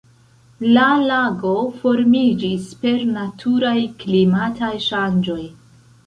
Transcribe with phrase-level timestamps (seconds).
[0.75, 1.51] La lago
[1.81, 3.73] formiĝis per naturaj
[4.05, 5.39] klimataj ŝanĝoj.